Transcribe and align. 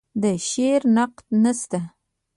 د 0.21 0.25
شعر 0.49 0.81
نقد 0.97 1.25
نشته 1.43 1.79